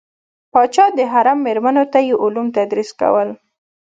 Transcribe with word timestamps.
پاچا 0.51 0.85
د 0.97 0.99
حرم 1.11 1.37
میرمنو 1.45 1.83
ته 1.93 1.99
یې 2.07 2.13
علوم 2.23 2.47
تدریس 2.57 2.89
کول. 2.99 3.29